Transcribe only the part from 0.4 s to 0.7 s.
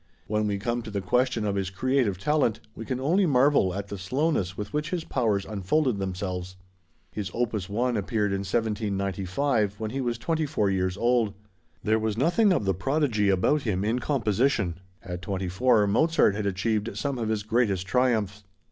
we